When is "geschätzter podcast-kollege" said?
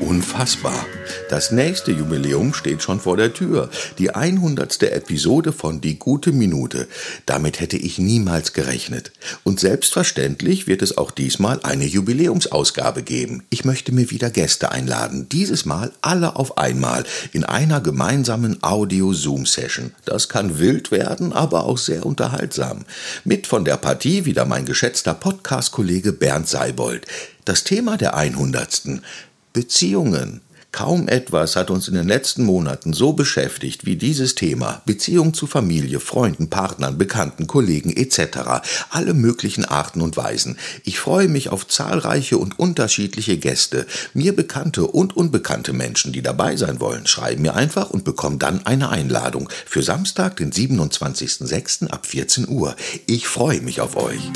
24.66-26.12